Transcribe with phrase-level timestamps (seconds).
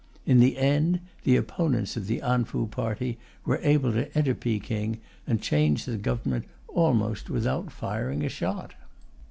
[0.25, 4.99] In the end, the opponents of the An Fu party were able to enter Peking
[5.27, 8.73] and change the Government almost without firing a shot.